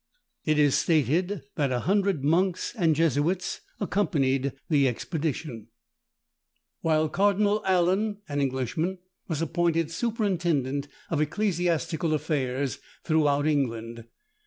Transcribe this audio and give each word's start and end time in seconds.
It 0.45 0.57
is 0.57 0.73
stated 0.75 1.43
that 1.57 1.71
a 1.71 1.81
hundred 1.81 2.23
Monks 2.23 2.73
and 2.75 2.95
Jesuits 2.95 3.61
accompanied 3.79 4.53
the 4.67 4.87
expedition; 4.87 5.67
while 6.79 7.07
Cardinal 7.07 7.61
Allen, 7.67 8.17
an 8.27 8.41
Englishman, 8.41 8.97
was 9.27 9.43
appointed 9.43 9.91
superintendent 9.91 10.87
of 11.11 11.21
ecclesiastical 11.21 12.15
affairs 12.15 12.79
throughout 13.03 13.45
England. 13.45 14.05